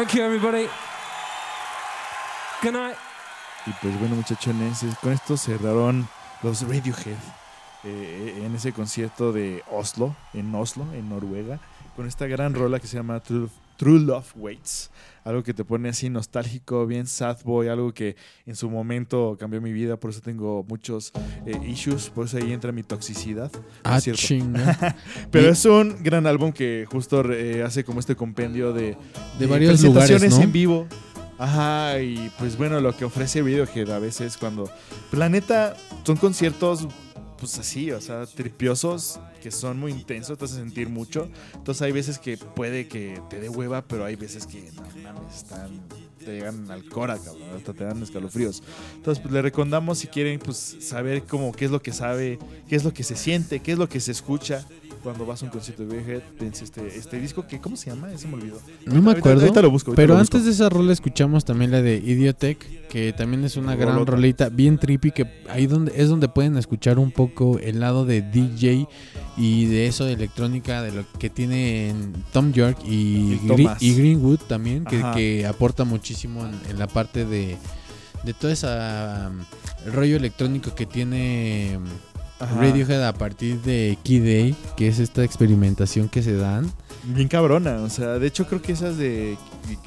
[0.00, 0.66] Thank you, everybody.
[2.62, 2.96] Good night.
[3.66, 6.08] Y pues bueno, muchachones, eh, con esto cerraron
[6.42, 7.18] los Radiohead
[7.84, 11.58] eh, en ese concierto de Oslo, en Oslo, en Noruega,
[11.96, 13.50] con esta gran rola que se llama True,
[13.80, 14.90] True Love Waits.
[15.24, 19.58] Algo que te pone así nostálgico, bien sad boy, algo que en su momento cambió
[19.62, 21.12] mi vida, por eso tengo muchos
[21.46, 23.50] eh, issues, por eso ahí entra mi toxicidad.
[23.82, 24.20] Ah, es cierto.
[24.20, 24.96] chinga.
[25.30, 28.98] Pero Y- es un gran álbum que justo eh, hace como este compendio de,
[29.38, 30.44] De varios lugares, presentaciones ¿no?
[30.44, 30.86] en vivo.
[31.38, 34.64] Ajá, y pues bueno, lo que ofrece Radiohead a veces cuando...
[35.08, 35.74] Pues la neta,
[36.04, 36.86] son conciertos
[37.40, 41.28] pues así, o sea, tripiosos, que son muy intensos, te hacen sentir mucho.
[41.54, 45.36] Entonces hay veces que puede que te dé hueva, pero hay veces que no mames,
[45.36, 45.80] están,
[46.18, 48.62] te llegan al cora, cabrón, hasta te dan escalofríos.
[48.94, 52.38] Entonces, pues le recomendamos si quieren pues saber cómo qué es lo que sabe,
[52.68, 54.66] qué es lo que se siente, qué es lo que se escucha
[55.02, 56.22] cuando vas a un concierto de Radiohead,
[56.62, 58.12] este, este disco que ¿cómo se llama?
[58.12, 58.58] Ese me olvidó.
[58.86, 59.40] No me acuerdo.
[59.42, 60.36] ahorita lo busco, ahorita pero lo busco.
[60.36, 64.12] antes de esa rola escuchamos también la de Idiotech, que también es una gran Rolota.
[64.12, 68.22] rolita, bien trippy, que ahí donde es donde pueden escuchar un poco el lado de
[68.22, 68.86] DJ
[69.36, 72.90] y de eso de electrónica, de lo que tienen Tom York y,
[73.34, 73.82] Y Gre- Thomas.
[73.82, 77.56] y Greenwood también, que, aporta muchísimo en, en la parte de,
[78.24, 78.66] de todo ese
[79.86, 81.84] rollo electrónico que tiene um,
[82.40, 82.60] Ajá.
[82.60, 86.70] Radiohead a partir de Key Day, que es esta experimentación que se dan.
[87.04, 89.36] Bien cabrona, o sea, de hecho creo que esa es de,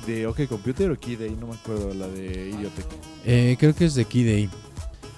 [0.08, 2.86] de OK Computer o Key Day, no me acuerdo, la de Idiotech.
[3.26, 4.50] Eh, creo que es de Key Day.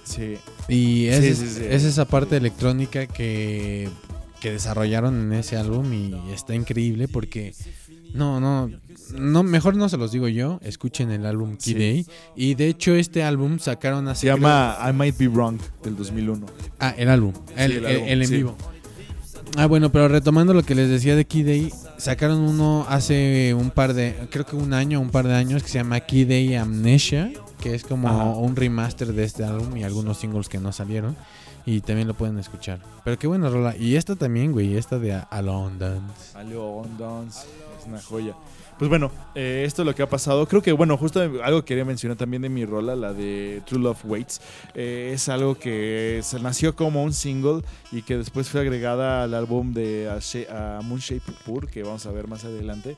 [0.03, 0.37] Sí.
[0.67, 1.61] Y es, Sí, sí, sí.
[1.69, 3.89] es esa parte electrónica que,
[4.39, 7.53] que desarrollaron en ese álbum y está increíble porque
[8.13, 8.69] no, no,
[9.13, 11.73] no, mejor no se los digo yo, escuchen el álbum Key Sí.
[11.73, 12.05] Day.
[12.35, 14.21] Y de hecho este álbum sacaron hace...
[14.21, 16.45] Se llama I Might Be Wrong del 2001.
[16.79, 18.35] Ah, el álbum, el, Sí, el el- álbum, el en sí.
[18.37, 18.55] vivo.
[19.57, 23.69] Ah, bueno, pero retomando lo que les decía de Key Day, sacaron uno hace un
[23.69, 26.55] par de, creo que un año, un par de años, que se llama Key Day
[26.55, 27.31] Amnesia,
[27.61, 28.23] que es como Ajá.
[28.35, 31.15] un remaster de este álbum y algunos singles que no salieron.
[31.67, 32.79] Y también lo pueden escuchar.
[33.03, 33.75] Pero qué buena rola.
[33.75, 36.33] Y esta también, güey, esta de Alone Dance.
[36.99, 37.39] Dance,
[37.81, 38.35] es una joya.
[38.77, 40.45] Pues bueno, eh, esto es lo que ha pasado.
[40.47, 43.81] Creo que, bueno, justo algo que quería mencionar también de mi rola, la de True
[43.81, 44.41] Love Waits.
[44.73, 47.61] eh, es algo que se nació como un single
[47.91, 52.05] y que después fue agregada al álbum de A, a Moon Shape Pur, que vamos
[52.05, 52.97] a ver más adelante,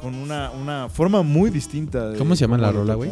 [0.00, 2.08] con una, una forma muy distinta.
[2.08, 3.10] de ¿Cómo se llama la rola, güey?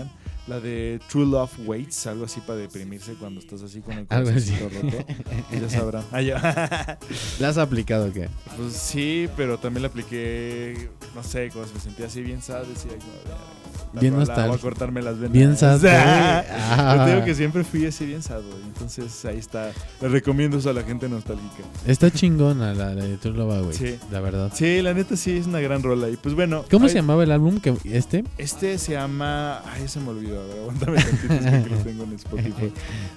[0.53, 4.69] La de True Love Waits, algo así para deprimirse cuando estás así con el corazoncito
[4.69, 5.05] roto.
[5.51, 6.05] Ya sabrán.
[6.13, 6.99] Ah, ya.
[7.39, 8.29] ¿La has aplicado o qué?
[8.59, 12.91] Pues sí, pero también le apliqué, no sé, cuando me sentía así bien sad, decía,
[12.99, 13.62] como, "Verga, la
[14.01, 14.49] Bien nostálgico.
[14.49, 15.33] Voy a cortarme las venas.
[15.33, 15.93] Bien sad, güey.
[15.93, 17.25] Yo te digo Ah.
[17.25, 18.63] que siempre fui así bien sad, güey.
[18.67, 19.71] Entonces ahí está.
[20.01, 21.63] Le recomiendo eso a la gente nostálgica.
[21.87, 23.77] Está chingona la de True Love, güey.
[23.77, 23.99] Sí.
[24.11, 24.51] La verdad.
[24.55, 26.09] Sí, la neta sí es una gran rola.
[26.09, 26.65] Y pues bueno.
[26.71, 28.25] ¿Cómo ahí- se llamaba el álbum que este?
[28.39, 29.61] Este se llama.
[29.73, 30.41] Ay, se me olvidó.
[30.43, 32.73] A ver, aguántame tantito, es que lo tengo en Spotify.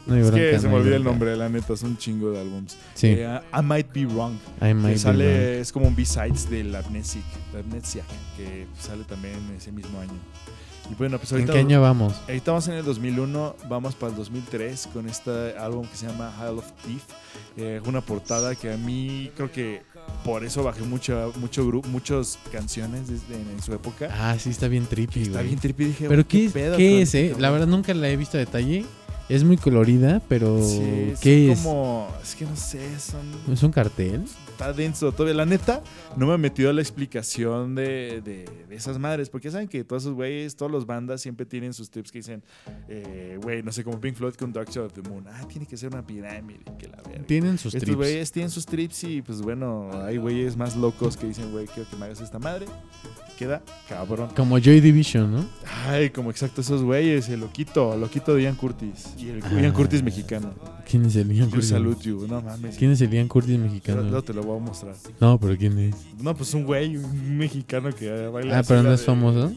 [0.08, 1.74] No hay es bronca, que se no me hay olvida el nombre, la neta.
[1.74, 2.78] Es un chingo de álbums.
[2.96, 3.08] Sí.
[3.18, 4.34] Eh, I Might Be Wrong.
[4.62, 5.62] I might que be sale, wrong.
[5.62, 7.24] es como un B-Sides del Amnesic,
[7.58, 8.04] Amnesia,
[8.38, 10.12] que sale también ese mismo año.
[10.92, 12.14] Y bueno, pues ¿En qué año vamos?
[12.28, 16.32] ahorita vamos en el 2001, vamos para el 2003 con este álbum que se llama
[16.40, 17.04] Hall of Thief.
[17.58, 19.82] Eh, una portada que a mí creo que
[20.24, 24.10] por eso bajé mucho, mucho muchas canciones desde en, su época.
[24.14, 25.48] Ah, sí, está bien trippy, Está güey.
[25.48, 27.30] bien trippy, dije, Pero ¿qué, pedo ¿qué con es, este eh?
[27.30, 27.54] La cabrón?
[27.54, 28.86] verdad nunca la he visto a detalle.
[29.28, 31.60] Es muy colorida, pero Sí, ¿qué es?
[31.60, 34.24] como, es que no sé, son ¿Es un cartel?
[34.56, 35.36] Está denso todavía.
[35.36, 35.84] La neta,
[36.16, 39.68] no me he metido a la explicación de, de- de esas madres, porque ya saben
[39.68, 42.42] que todos esos güeyes, todas las bandas siempre tienen sus tips que dicen,
[42.90, 45.26] eh, güey, no sé, como Pink Floyd con Dark Side of the Moon.
[45.28, 47.26] Ah, tiene que ser una pirámide, que la verga.
[47.26, 47.98] Tienen sus Estos trips.
[47.98, 51.90] güeyes tienen sus trips y pues bueno, hay güeyes más locos que dicen, güey, quiero
[51.90, 52.66] que me hagas esta madre.
[53.38, 54.30] Queda cabrón.
[54.36, 55.46] Como Joy Division, ¿no?
[55.88, 59.14] Ay, como exacto esos güeyes, el loquito, el loquito de Ian Curtis.
[59.18, 59.50] Y el Ah.
[59.62, 60.54] Ian Curtis mexicano.
[60.90, 61.70] ¿Quién es el Ian Curtis?
[61.70, 62.78] salute you, no mames.
[62.78, 64.02] ¿Quién es el Ian Curtis mexicano?
[64.04, 64.96] luego te lo voy a mostrar.
[65.20, 65.96] No, pero ¿quién es?
[66.22, 68.60] No, pues un güey, un mexicano que baila.
[68.60, 69.52] Ah, pero no es de- famoso.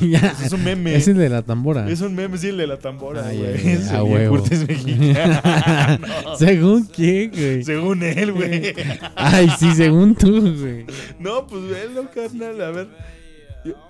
[0.00, 0.28] Ya.
[0.32, 0.96] Ese Es un meme.
[0.96, 1.88] Es el de la tambora.
[1.88, 3.56] Es un meme, sí, el de la tambora, güey.
[3.68, 4.28] Es el.
[4.28, 5.40] Curtis mexicano.
[6.38, 7.64] ¿Según quién, güey?
[7.64, 8.74] Según él, güey.
[9.14, 10.84] Ay, sí, según tú, güey.
[11.18, 12.60] No, pues velo, carnal.
[12.60, 12.88] A ver.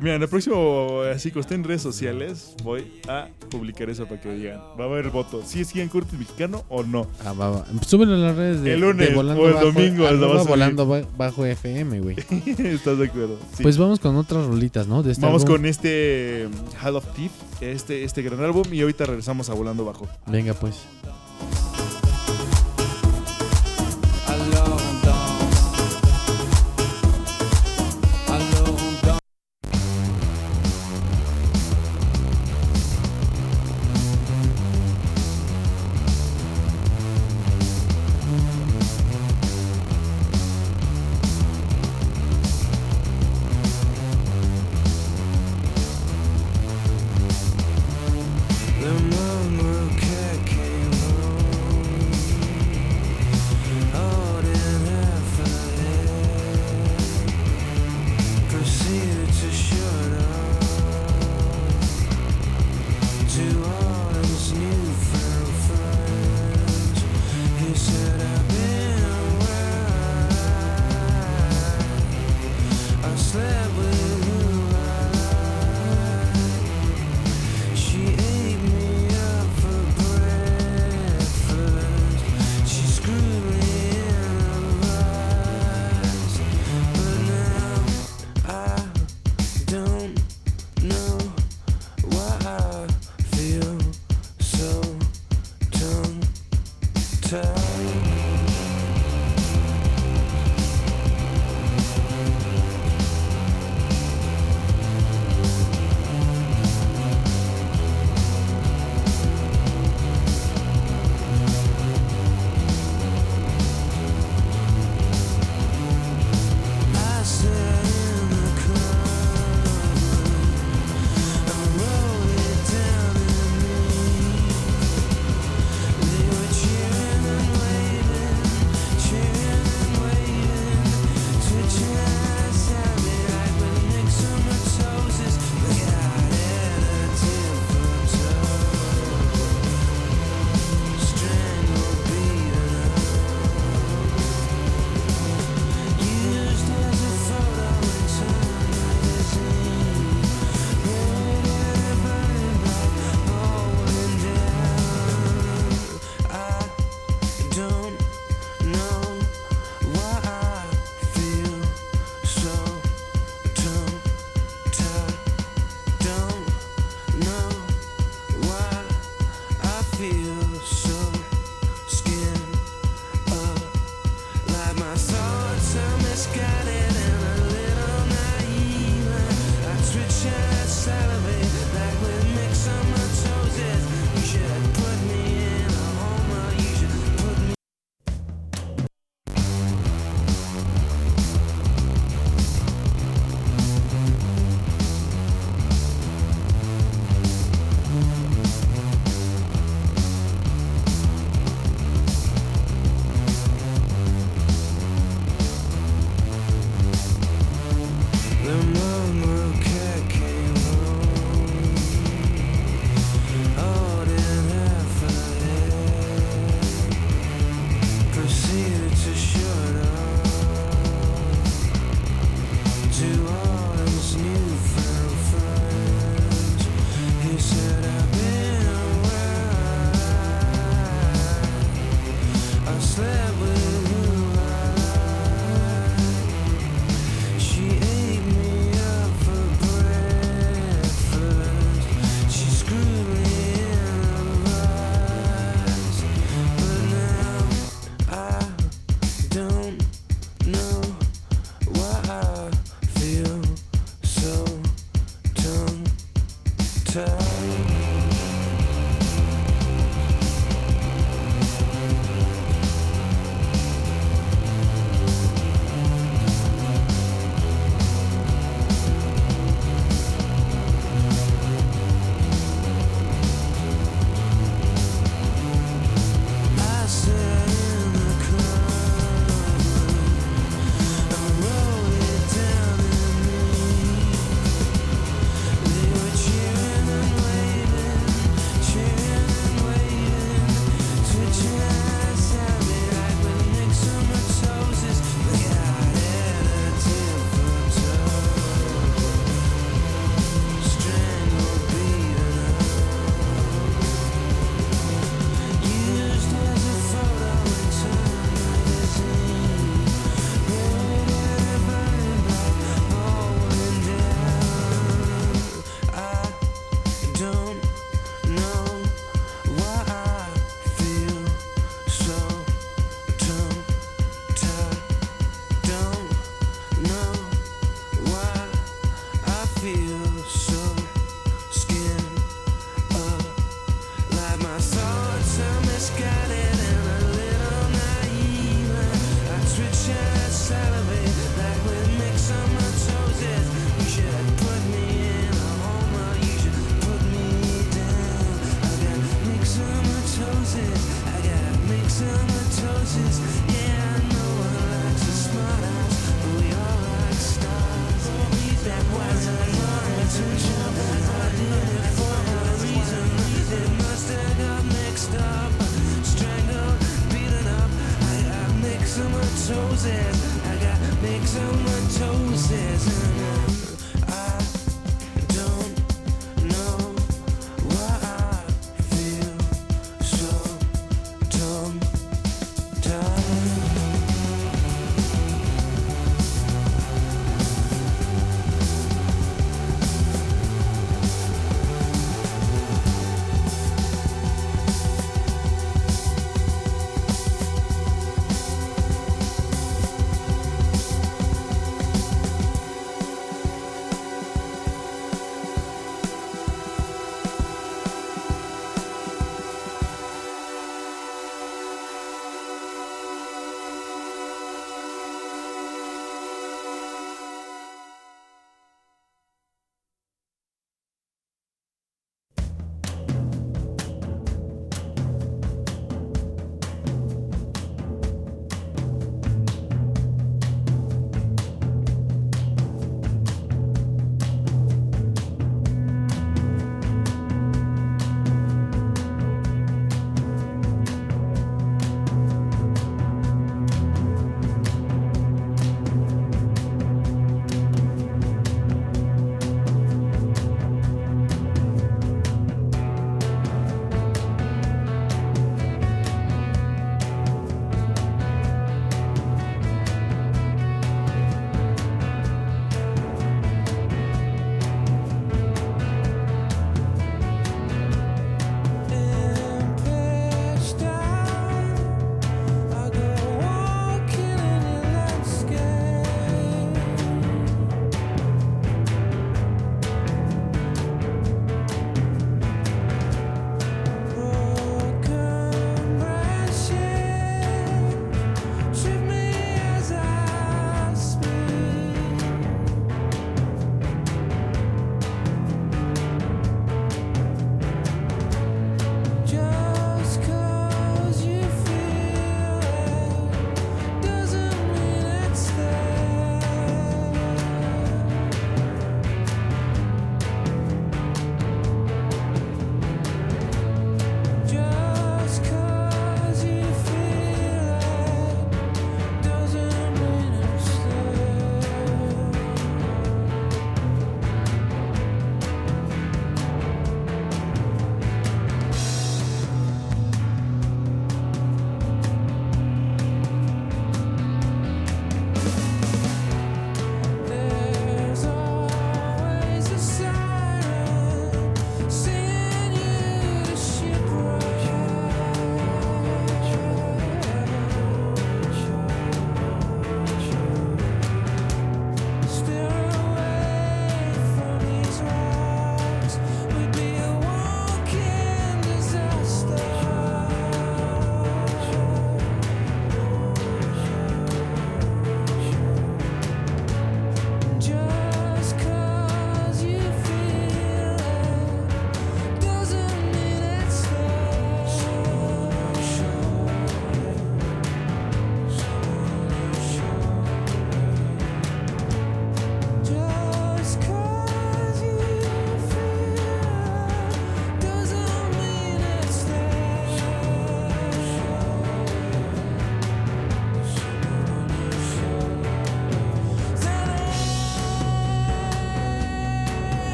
[0.00, 4.20] Mira, en el próximo, así que esté en redes sociales, voy a publicar eso para
[4.20, 4.58] que digan.
[4.78, 5.42] Va a haber voto.
[5.44, 7.06] ¿Si es Ian Curtis mexicano o no?
[7.24, 7.66] Ah, va, va.
[7.86, 10.28] Súbelo en las redes de, El lunes de Volando o el Bajo- domingo, arroba lo
[10.28, 10.50] vas a subir.
[10.50, 12.16] Volando Ba- Bajo FM, güey.
[12.58, 13.38] ¿Estás de acuerdo?
[13.56, 13.62] Sí.
[13.62, 15.02] Pues vamos con otras rolitas, ¿no?
[15.02, 15.56] De este Vamos álbum.
[15.56, 16.48] con este
[16.82, 20.08] Hall of Thief, este, este gran álbum, y ahorita regresamos a Volando Bajo.
[20.26, 20.76] Venga, pues.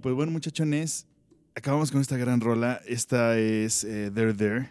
[0.00, 1.06] Pues bueno, muchachones,
[1.54, 2.80] acabamos con esta gran rola.
[2.86, 4.70] Esta es eh, There There.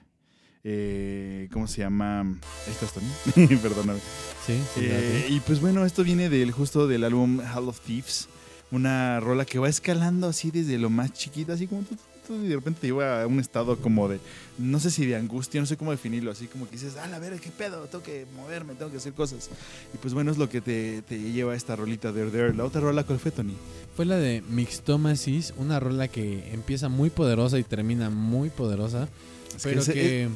[0.63, 2.21] Eh, ¿Cómo se llama?
[2.21, 2.93] Ahí estás
[3.35, 3.59] también.
[3.59, 3.99] Perdóname.
[4.45, 8.27] Sí, sí, Eh, y pues bueno, esto viene del justo del álbum Hall of Thieves.
[8.71, 11.95] Una rola que va escalando así desde lo más chiquito, así como tú,
[12.27, 14.19] tú, y de repente te lleva a un estado como de,
[14.60, 17.17] no sé si de angustia, no sé cómo definirlo, así como que dices, ah, la
[17.17, 19.49] ver, qué pedo, tengo que moverme, tengo que hacer cosas.
[19.91, 22.53] Y pues bueno, es lo que te, te lleva a esta rolita de There.
[22.53, 23.55] La otra rola, ¿cuál fue, Tony?
[23.95, 29.08] Fue la de Mixtomasis, una rola que empieza muy poderosa y termina muy poderosa,
[29.55, 30.29] Es que pero ese- que,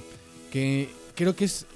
[0.51, 1.67] que creo que es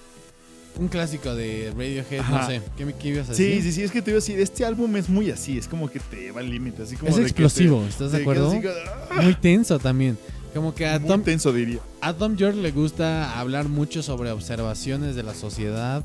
[0.79, 3.63] un clásico de Radiohead, no sé, ¿qué, ibas a Sí, decir?
[3.63, 5.99] sí, sí, es que te digo así, este álbum es muy así, es como que
[5.99, 8.49] te lleva al límite, así como Es de que explosivo, te- ¿estás de acuerdo?
[8.51, 10.17] así como, Muy tenso también.
[10.53, 11.79] Como que a "Ah", muy Tom, tenso diría.
[12.01, 16.03] a Tom York le gusta hablar mucho sobre observaciones de la sociedad,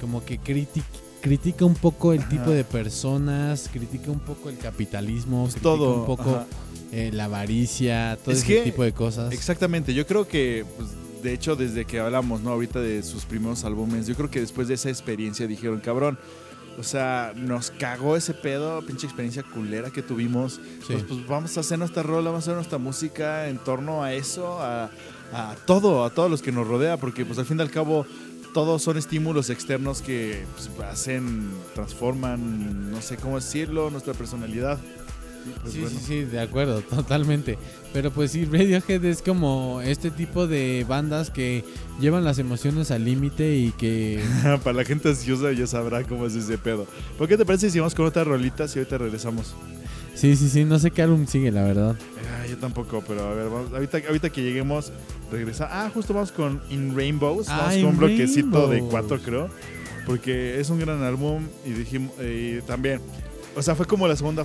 [0.00, 0.82] como que critic-
[1.20, 2.28] critica un poco el Ajá.
[2.28, 6.00] tipo de personas, critica un poco el capitalismo, Pues critica todo.
[6.00, 6.44] un poco
[6.92, 9.32] eh, la avaricia, todo Es ese que- tipo de cosas.
[9.32, 10.88] Exactamente, yo creo que, pues,
[11.24, 12.50] de hecho, desde que hablamos, ¿no?
[12.50, 16.18] Ahorita de sus primeros álbumes, yo creo que después de esa experiencia dijeron, cabrón,
[16.78, 20.60] o sea, nos cagó ese pedo, pinche experiencia culera que tuvimos.
[20.86, 20.92] Sí.
[20.92, 24.12] Pues, pues vamos a hacer nuestra rola, vamos a hacer nuestra música en torno a
[24.12, 24.90] eso, a,
[25.32, 28.06] a todo, a todos los que nos rodea, porque pues al fin y al cabo
[28.52, 34.78] todos son estímulos externos que pues, hacen, transforman, no sé cómo decirlo, nuestra personalidad.
[35.60, 35.98] Pues, sí, bueno.
[35.98, 37.58] sí, sí, de acuerdo, totalmente.
[37.92, 41.64] Pero pues sí, Radiohead es como este tipo de bandas que
[42.00, 44.22] llevan las emociones al límite y que...
[44.64, 46.86] Para la gente ansiosa ya sabrá cómo es ese pedo.
[47.18, 49.54] ¿Por qué te parece si vamos con otras rolitas y ahorita regresamos?
[50.14, 51.96] Sí, sí, sí, no sé qué álbum sigue, la verdad.
[52.32, 54.92] Ah, yo tampoco, pero a ver, vamos, ahorita, ahorita que lleguemos,
[55.30, 55.68] regresa.
[55.70, 57.48] Ah, justo vamos con In Rainbows.
[57.48, 59.50] Ah, Vamos In con un bloquecito de cuatro, creo.
[60.06, 63.00] Porque es un gran álbum y dijimos, eh, también,
[63.56, 64.44] o sea, fue como la segunda,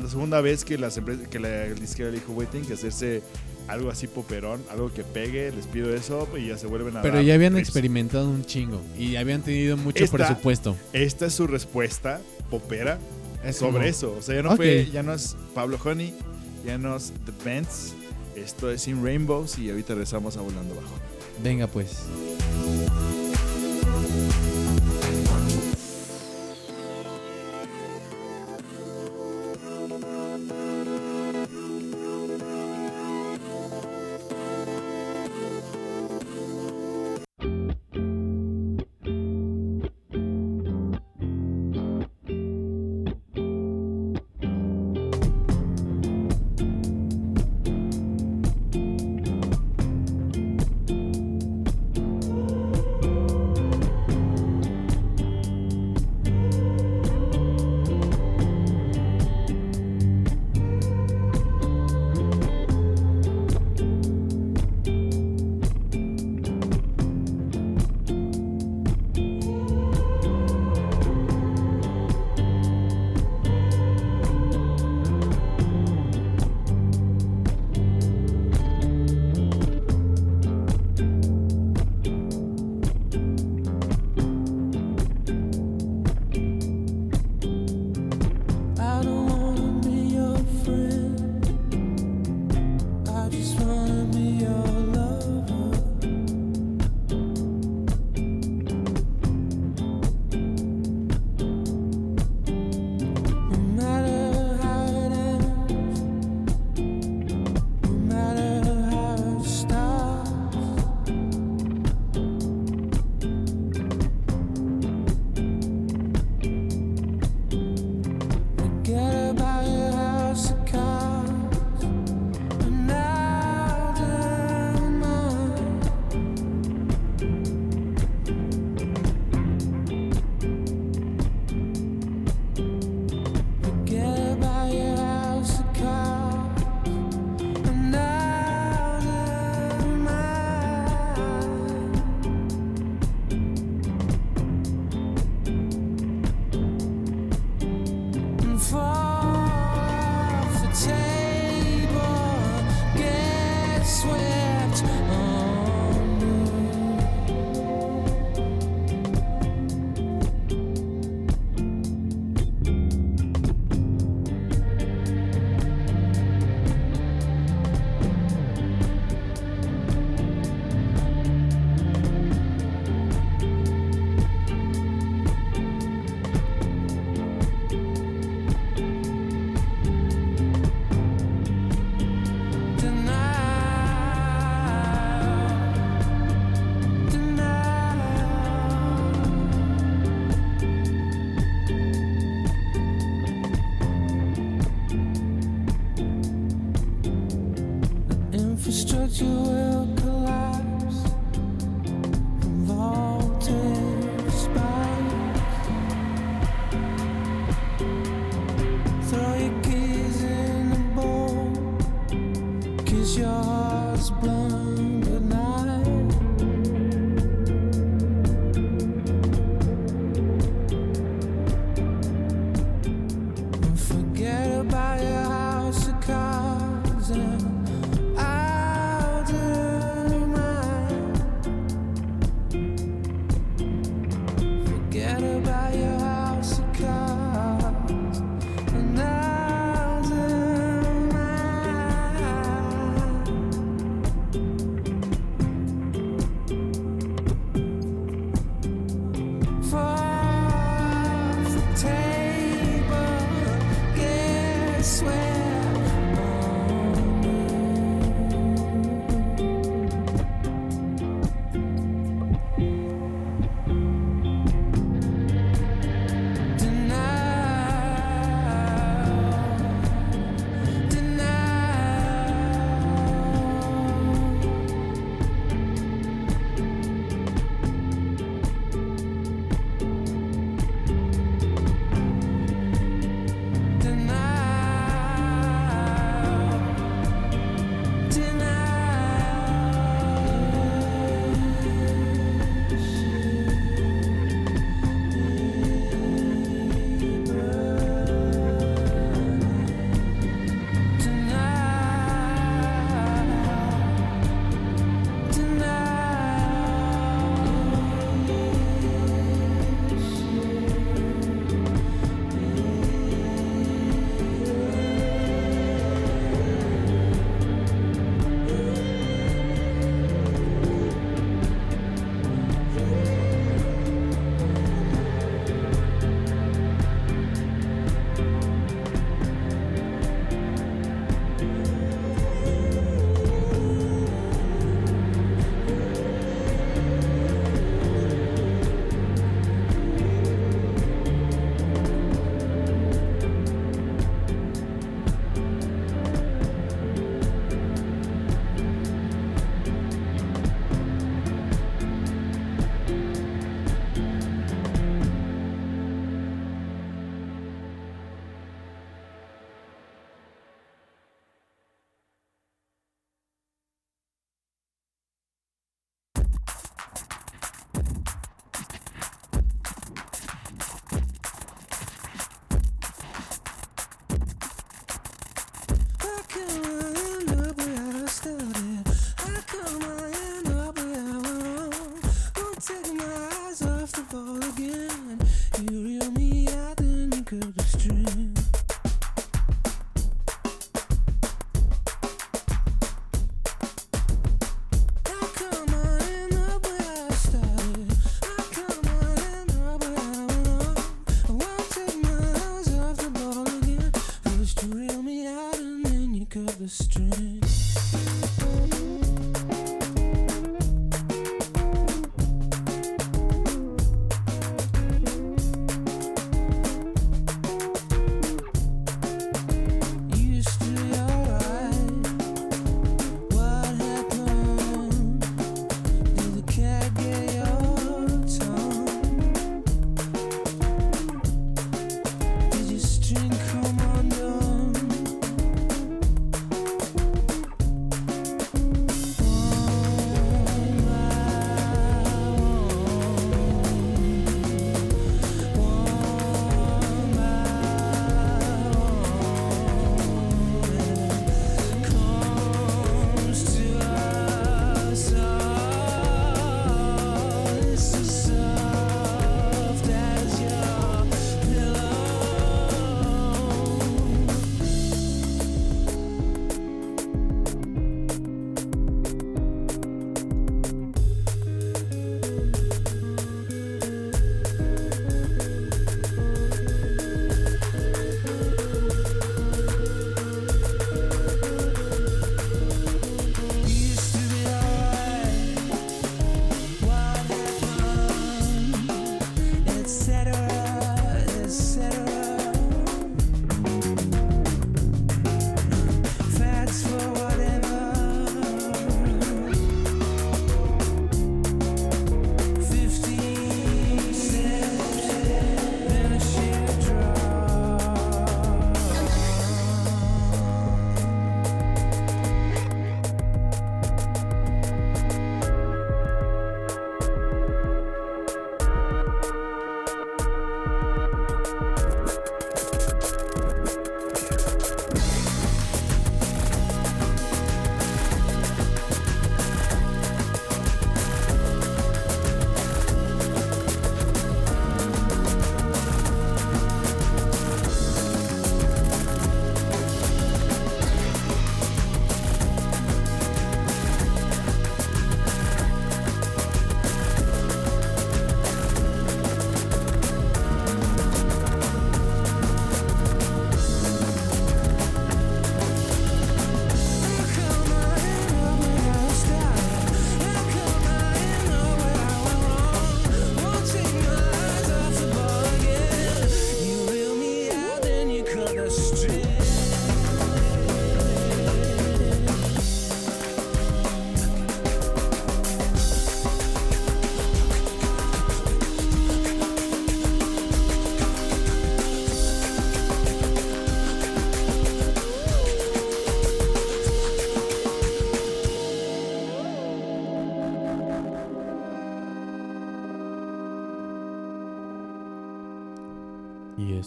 [0.00, 3.22] la segunda vez que, las empresas, que la disquera le dijo, güey, tienen que hacerse
[3.68, 7.16] algo así poperón, algo que pegue, les pido eso y ya se vuelven a Pero
[7.16, 10.76] dar ya habían experimentado un chingo y habían tenido mucho Esta- presupuesto.
[10.92, 12.98] Esta es su respuesta popera
[13.44, 14.14] Es sobre como- eso.
[14.18, 14.56] O sea, ya no Ok.
[14.56, 16.14] fue, ya no es Pablo Honey,
[16.64, 17.94] ya no es The Bends,
[18.36, 20.94] esto es In Rainbows y ahorita regresamos a Volando Bajo.
[21.42, 21.96] Venga pues.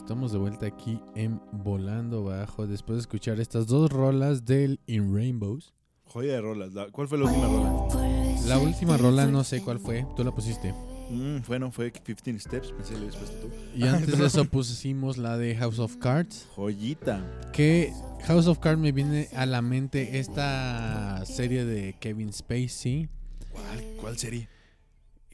[0.09, 5.13] Estamos de vuelta aquí en Volando Bajo después de escuchar estas dos rolas del In
[5.13, 5.71] Rainbows.
[6.05, 6.73] Joya de rolas.
[6.73, 8.39] La- ¿Cuál fue la última rola?
[8.47, 10.73] La última rola no sé cuál fue, tú la pusiste.
[11.11, 13.49] Mm, bueno, fue 15 Steps, pensé que puesto tú.
[13.75, 16.47] Y antes de eso pusimos la de House of Cards.
[16.55, 17.23] Joyita.
[17.53, 23.09] Que House of Cards me viene a la mente esta serie de Kevin Spacey.
[23.51, 24.49] ¿Cuál, cuál serie?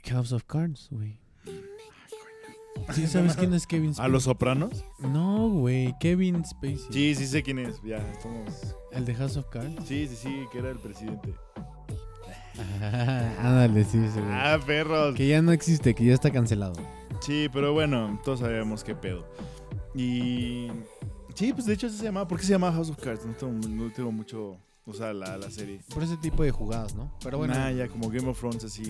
[0.03, 1.17] House of Cards, güey.
[2.93, 4.05] ¿Sí sabes quién es Kevin Spacey?
[4.05, 4.83] ¿A los sopranos?
[4.99, 6.79] No, güey, Kevin Spacey.
[6.91, 7.81] Sí, sí sé quién es.
[7.83, 8.75] Ya, estamos.
[8.91, 9.75] ¿El de House of Cards?
[9.85, 11.33] Sí, sí, sí, que era el presidente.
[12.81, 14.31] Ah, ándale, sí, sí, güey.
[14.31, 15.15] Ah, perros.
[15.15, 16.75] Que ya no existe, que ya está cancelado.
[17.21, 19.25] Sí, pero bueno, todos sabemos qué pedo.
[19.93, 20.67] Y.
[21.33, 22.27] Sí, pues de hecho eso se llamaba.
[22.27, 23.25] ¿Por qué se llamaba House of Cards?
[23.25, 24.57] No tengo, no tengo mucho.
[24.87, 25.81] O sea, la, la serie.
[25.93, 27.11] Por ese tipo de jugadas, ¿no?
[27.23, 27.55] Pero bueno.
[27.55, 28.83] Nah, ya como Game of Thrones así.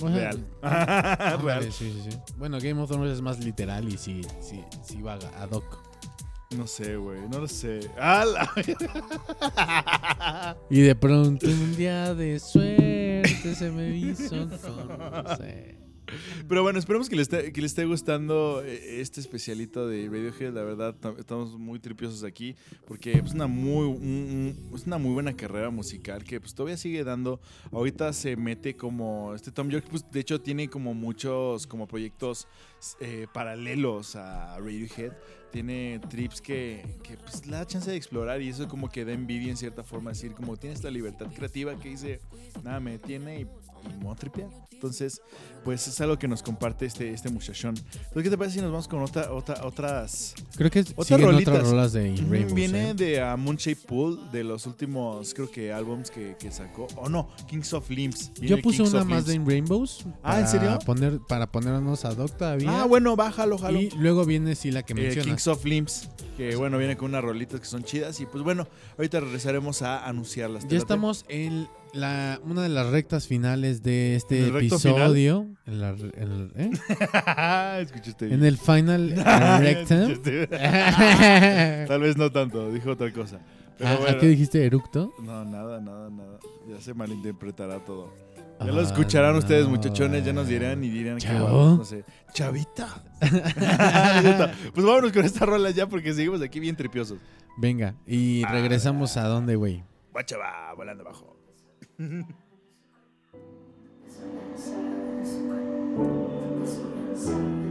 [0.00, 0.44] Real.
[1.42, 1.62] real.
[1.72, 2.18] Sí, sí, sí.
[2.36, 5.64] Bueno, Game of Thrones es más literal y sí, sí, sí va ad hoc.
[6.56, 7.80] No sé, güey, no lo sé.
[7.98, 8.50] ¡Ah, la-
[10.70, 15.78] Y de pronto un día de suerte se me hizo conocer.
[16.48, 20.52] Pero bueno, esperemos que les esté, que les esté gustando eh, este especialito de Radiohead.
[20.52, 22.54] La verdad, tam- estamos muy tripiosos aquí
[22.86, 26.76] porque es una muy, un- un- es una muy buena carrera musical que pues todavía
[26.76, 27.40] sigue dando.
[27.70, 32.48] Ahorita se mete como este Tom York, pues de hecho tiene como muchos como proyectos
[33.00, 35.12] eh, paralelos a Radiohead.
[35.52, 39.12] Tiene trips que, que pues le da chance de explorar y eso como que da
[39.12, 42.20] envidia en cierta forma, decir como tiene esta libertad creativa que dice,
[42.64, 43.46] nada, me tiene y,
[43.84, 44.48] y me voy a tripear.
[44.72, 45.22] Entonces,
[45.62, 47.76] pues es algo que nos comparte este, este muchachón.
[47.76, 50.34] Entonces, ¿qué te parece si nos vamos con otra, otra, otras...
[50.56, 51.54] Creo que Otras rolitas.
[51.54, 52.94] otras rolas de In Rainbows, Viene ¿eh?
[52.94, 56.88] de a Moonshape Pool, de los últimos, creo que, álbums que, que sacó.
[56.96, 58.32] O no, Kings of Limbs.
[58.40, 59.44] Viene Yo puse Kings una más de Limbs.
[59.44, 60.04] In Rainbows.
[60.24, 60.78] Ah, ¿en para serio?
[60.84, 62.82] Poner, para ponernos ad hoc todavía.
[62.82, 63.80] Ah, bueno, bájalo, jalo.
[63.80, 65.26] Y luego viene sí la que Eh, mencionas.
[65.26, 68.18] Kings of Limbs, que bueno, viene con unas rolitas que son chidas.
[68.20, 68.66] Y pues bueno,
[68.98, 70.64] ahorita regresaremos a anunciarlas.
[70.66, 75.46] ¿Te Ya estamos en la, una de las rectas finales de este ¿En el episodio.
[75.66, 76.70] En, la, en, el, ¿eh?
[77.82, 78.44] Escuchaste En bien.
[78.44, 79.14] el final
[79.60, 80.22] rectum.
[81.86, 83.40] Tal vez no tanto, dijo otra cosa.
[83.78, 85.12] Pero ¿A, qué dijiste eructo?
[85.22, 86.38] No, nada, nada, nada.
[86.68, 88.12] Ya se malinterpretará todo.
[88.60, 90.24] Ya Ah, lo escucharán ustedes, muchachones.
[90.24, 92.04] Ya nos dirán y dirán que no sé.
[92.32, 93.02] Chavita.
[94.72, 97.18] pues vámonos con esta rola ya porque seguimos aquí bien tripiosos.
[97.58, 99.82] Venga, y regresamos a dónde, güey.
[100.12, 101.31] Guacha va volando abajo.
[102.02, 102.22] Mm-hmm.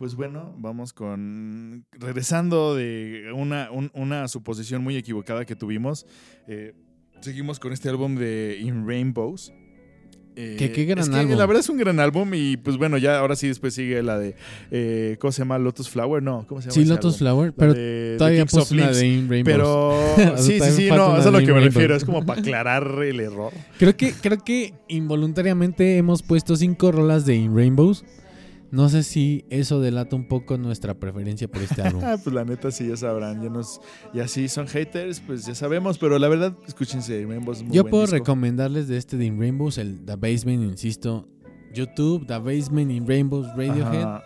[0.00, 1.84] pues bueno, vamos con.
[1.92, 6.06] Regresando de una, un- una suposición muy equivocada que tuvimos.
[6.48, 6.72] eh,
[7.20, 9.52] seguimos con este álbum de In Rainbows.
[10.36, 11.36] Eh, Que qué gran es que álbum.
[11.36, 12.32] La verdad es un gran álbum.
[12.32, 14.36] Y pues bueno, ya ahora sí después sigue la de.
[14.70, 15.58] Eh, ¿Cómo se llama?
[15.58, 16.22] Lotus Flower.
[16.22, 16.74] No, ¿cómo se llama?
[16.82, 17.18] Sí, Lotus álbum?
[17.18, 19.54] Flower, pero de- todavía puso una de In Rainbows.
[19.54, 21.94] Pero sí, sí, sí, no, eso es lo de que me refiero.
[21.94, 23.52] Es como para aclarar el error.
[23.78, 28.02] Creo que, creo que involuntariamente hemos puesto cinco rolas de In Rainbows.
[28.72, 32.02] No sé si eso delata un poco nuestra preferencia por este álbum.
[32.06, 33.42] Ah, pues la neta sí, ya sabrán.
[33.42, 33.80] Ya nos,
[34.14, 35.98] y así son haters, pues ya sabemos.
[35.98, 38.16] Pero la verdad, escúchense, Rainbows es muy Yo buen puedo disco.
[38.18, 41.26] recomendarles de este de In Rainbows, el The Basement, insisto.
[41.74, 44.02] YouTube, The Basement in Rainbows Radiohead.
[44.02, 44.22] Ajá.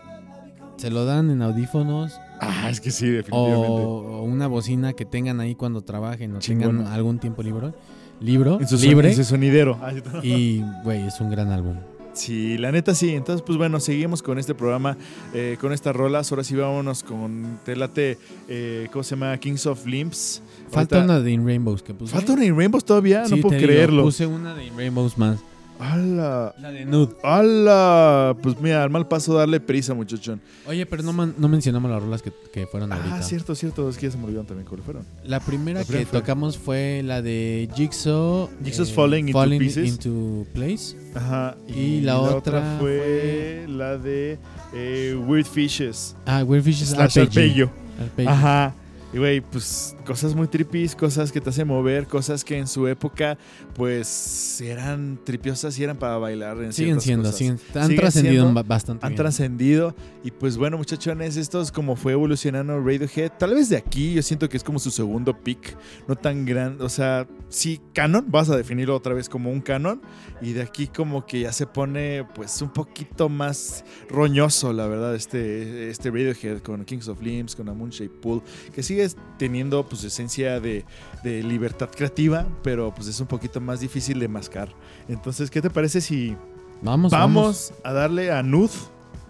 [0.76, 3.68] Se lo dan en audífonos Ah, es que sí, definitivamente.
[3.68, 6.78] o, o una bocina que tengan ahí cuando trabajen o Chingón.
[6.78, 7.72] tengan algún tiempo libre.
[8.20, 9.08] Libro, En su, libre.
[9.10, 9.78] en su sonidero.
[10.22, 11.76] Y, güey, es un gran álbum.
[12.14, 13.10] Sí, la neta sí.
[13.14, 14.96] Entonces, pues bueno, seguimos con este programa,
[15.34, 16.30] eh, con estas rolas.
[16.32, 19.36] Ahora sí vámonos con Telate, eh, ¿cómo se llama?
[19.38, 20.40] Kings of Limps.
[20.70, 22.12] Falta Ahorita- una de In Rainbows que puse.
[22.12, 23.24] ¿Falta una in Rainbows todavía?
[23.26, 24.02] Sí, no puedo digo, creerlo.
[24.04, 25.38] Puse una de In Rainbows más.
[25.78, 26.54] ¡Hala!
[26.60, 27.14] La de Nude.
[27.22, 28.36] ¡Hala!
[28.42, 30.40] Pues mira, al mal paso darle prisa, muchachón.
[30.66, 33.16] Oye, pero no, man- no mencionamos las rolas que, que fueron ahorita.
[33.16, 33.88] Ah, cierto, cierto.
[33.88, 35.04] Es que ya se me olvidaron también cuáles fueron.
[35.24, 38.48] La primera La primera que fue- tocamos fue la de Jigsaw.
[38.52, 39.88] eh, Jigsaw's Falling into Pieces.
[39.88, 40.96] into Place.
[41.14, 41.56] Ajá.
[41.68, 44.38] Y la otra fue la de
[44.74, 46.14] eh, Weird Fishes.
[46.26, 47.42] Ah, Weird Fishes Slash Arpeggio.
[47.44, 47.70] Arpeggio.
[48.00, 48.30] Arpeggio.
[48.30, 48.74] Ajá.
[49.12, 52.86] Y güey, pues cosas muy tripis, cosas que te hacen mover, cosas que en su
[52.86, 53.38] época,
[53.74, 56.62] pues eran tripiosas y eran para bailar.
[56.62, 57.36] En Siguen siendo, cosas.
[57.38, 59.06] siguen, han Siguen trascendido siendo- bastante.
[59.06, 59.94] Han trascendido.
[60.22, 63.32] Y pues bueno, muchachones, esto es como fue evolucionando Radiohead.
[63.38, 65.76] Tal vez de aquí yo siento que es como su segundo pick.
[66.08, 66.84] No tan grande.
[66.84, 68.24] O sea, sí, canon.
[68.28, 70.00] Vas a definirlo otra vez como un canon.
[70.40, 75.14] Y de aquí como que ya se pone pues un poquito más roñoso, la verdad,
[75.14, 78.42] este, este Radiohead con Kings of Limbs, con A Moonshaped Pool.
[78.74, 80.84] Que sigue teniendo pues esencia de,
[81.22, 84.68] de libertad creativa, pero pues es un poquito más difícil de mascar.
[85.08, 86.36] Entonces, ¿qué te parece si
[86.82, 87.42] Vamos, vamos.
[87.42, 88.72] vamos a darle a Nude?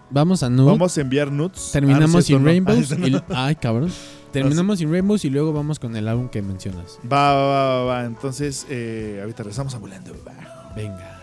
[0.09, 0.71] Vamos a Nude.
[0.71, 1.69] Vamos a enviar nudes.
[1.71, 2.45] Terminamos Ah, no es sin no.
[2.45, 2.91] Rainbows.
[2.99, 3.91] Ah, y- ay, cabrón.
[4.31, 6.99] Terminamos sin Rainbows y luego vamos con el álbum que mencionas.
[7.11, 8.05] Va, va, va, va, va.
[8.05, 10.13] Entonces, eh, ahorita regresamos a volando.
[10.27, 10.73] Va.
[10.75, 11.14] Venga.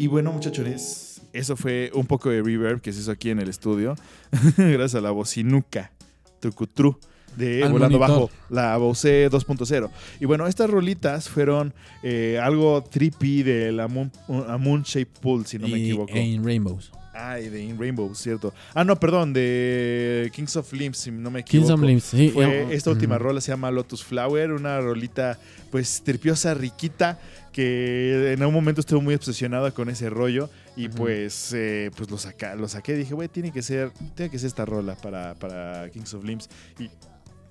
[0.00, 3.50] Y bueno, muchachones, eso fue un poco de reverb que se hizo aquí en el
[3.50, 3.96] estudio.
[4.56, 5.92] Gracias a la bocinuca
[6.40, 6.98] Tucutru
[7.36, 8.30] de Al Volando monitor.
[8.30, 9.90] Bajo, la Bose 2.0.
[10.18, 14.10] Y bueno, estas rolitas fueron eh, algo trippy de la Moon,
[14.48, 16.14] a Moon Shape Pool, si no me equivoco.
[16.14, 16.90] en Rainbows.
[17.12, 18.54] Ay, de In Rainbow, cierto.
[18.72, 21.66] Ah, no, perdón, de Kings of Limbs, si no me equivoco.
[21.66, 22.30] Kings of Limbs, sí.
[22.30, 23.22] Fue esta última mm.
[23.22, 25.38] rola se llama Lotus Flower, una rolita
[25.70, 27.18] pues tripiosa, riquita,
[27.52, 32.18] que en algún momento estuve muy obsesionada con ese rollo y pues eh, pues lo,
[32.18, 35.88] saca, lo saqué dije, güey, tiene que ser tiene que ser esta rola para, para
[35.90, 36.48] Kings of Limbs
[36.78, 36.88] y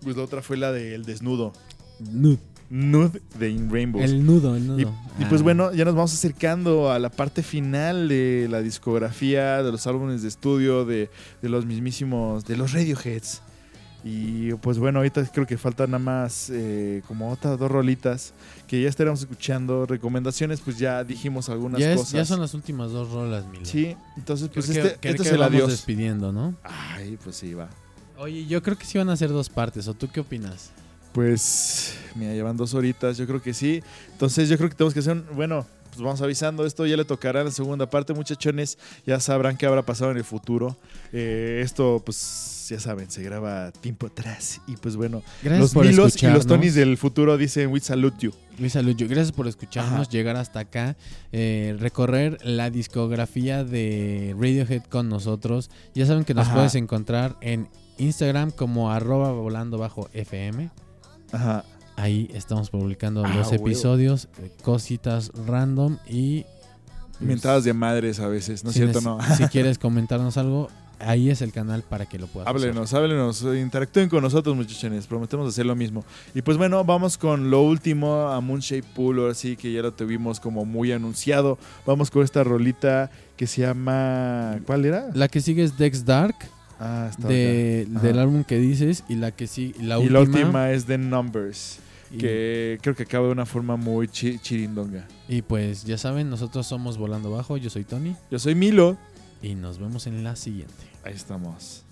[0.01, 1.51] pues la otra fue la del desnudo,
[2.11, 2.39] Nude.
[2.69, 4.05] Nude de In Rainbows.
[4.05, 4.79] El nudo, el nudo.
[4.79, 4.83] Y,
[5.23, 5.43] y pues Ah.
[5.43, 10.21] bueno, ya nos vamos acercando a la parte final de la discografía, de los álbumes
[10.21, 11.09] de estudio, de,
[11.41, 13.41] de los mismísimos, de los Radioheads.
[14.03, 18.33] Y pues bueno, ahorita creo que faltan nada más eh, como otras dos rolitas
[18.67, 19.85] que ya estaremos escuchando.
[19.85, 22.13] Recomendaciones, pues ya dijimos algunas ya, es- cosas.
[22.13, 23.65] ya son las últimas dos rolas, Milo.
[23.65, 25.69] Sí, entonces Creo pues que- este, creo este que es el adiós.
[25.69, 26.55] despidiendo, ¿no?
[26.63, 27.69] Ay, pues sí, va.
[28.17, 29.87] Oye, yo creo que sí van a ser dos partes.
[29.87, 30.71] ¿O tú qué opinas?
[31.13, 33.81] Pues, mira, llevan dos horitas, yo creo que sí.
[34.11, 35.25] Entonces, yo creo que tenemos que hacer un.
[35.35, 36.65] Bueno, pues vamos avisando.
[36.65, 38.77] Esto ya le tocará en la segunda parte, muchachones.
[39.05, 40.77] Ya sabrán qué habrá pasado en el futuro.
[41.11, 42.15] Eh, esto, pues,
[42.69, 44.61] ya saben, se graba tiempo atrás.
[44.67, 46.45] Y pues bueno, Gracias los por Milos y los.
[46.47, 48.31] Tonys del futuro dicen: We salute you.
[48.59, 50.09] Luis Aluyo, gracias por escucharnos, Ajá.
[50.11, 50.97] llegar hasta acá,
[51.31, 55.69] eh, recorrer la discografía de Radiohead con nosotros.
[55.95, 56.55] Ya saben que nos Ajá.
[56.55, 60.69] puedes encontrar en Instagram como arroba volando bajo FM.
[61.31, 61.63] Ajá.
[61.95, 66.41] Ahí estamos publicando Ah, los episodios, eh, cositas random y...
[67.11, 68.99] pues, Mentadas de madres a veces, ¿no es si cierto?
[69.01, 69.19] No.
[69.37, 70.69] Si quieres comentarnos algo,
[70.99, 72.69] ahí es el canal para que lo puedas hacer.
[72.69, 75.07] Háblenos, háblenos, interactúen con nosotros, muchachones.
[75.07, 76.03] Prometemos hacer lo mismo.
[76.33, 79.19] Y pues bueno, vamos con lo último a Moonshape Pool.
[79.19, 81.57] Ahora sí que ya lo tuvimos como muy anunciado.
[81.85, 84.59] Vamos con esta rolita que se llama.
[84.65, 85.09] ¿Cuál era?
[85.13, 86.35] La que sigue es Dex Dark,
[86.81, 90.13] Ah, está de, del álbum que dices, y la que sí, la y última...
[90.13, 91.79] la última es The Numbers,
[92.09, 95.05] y- que creo que acaba de una forma muy chi- chirindonga.
[95.27, 98.95] Y pues ya saben, nosotros somos Volando Bajo, yo soy Tony Yo soy Milo.
[99.41, 100.73] y nos vemos en la siguiente.
[101.03, 101.83] Ahí estamos.